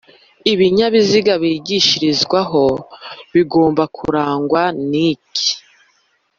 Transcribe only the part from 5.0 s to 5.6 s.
iki?